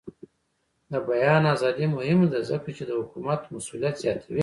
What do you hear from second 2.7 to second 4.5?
چې د حکومت مسؤلیت زیاتوي.